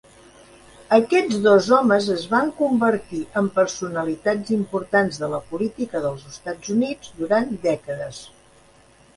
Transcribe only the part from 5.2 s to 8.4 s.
de la política dels EUA durant dècades.